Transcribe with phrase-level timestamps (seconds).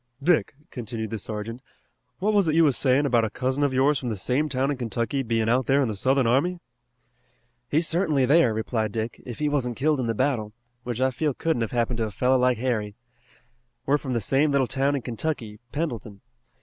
[0.23, 1.61] "Dick," continued the sergeant,
[2.17, 4.71] "what was it you was sayin' about a cousin of yours from the same town
[4.71, 6.57] in Kentucky bein' out there in the Southern army?"
[7.69, 11.35] "He's certainly there," replied Dick, "if he wasn't killed in the battle, which I feel
[11.35, 12.95] couldn't have happened to a fellow like Harry.
[13.85, 16.21] We're from the same little town in Kentucky, Pendleton.